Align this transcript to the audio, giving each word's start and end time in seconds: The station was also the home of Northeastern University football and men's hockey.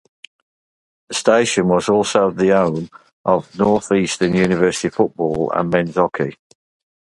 The 1.09 1.13
station 1.13 1.67
was 1.67 1.87
also 1.87 2.31
the 2.31 2.49
home 2.49 2.89
of 3.23 3.55
Northeastern 3.55 4.33
University 4.33 4.89
football 4.89 5.51
and 5.53 5.69
men's 5.69 5.93
hockey. 5.93 6.37